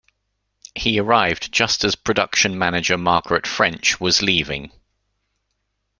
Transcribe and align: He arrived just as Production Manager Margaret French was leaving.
He 0.73 0.99
arrived 0.99 1.51
just 1.51 1.83
as 1.83 1.93
Production 1.95 2.57
Manager 2.57 2.97
Margaret 2.97 3.45
French 3.45 3.99
was 3.99 4.23
leaving. 4.23 4.71